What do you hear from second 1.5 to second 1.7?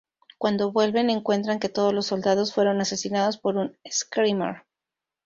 que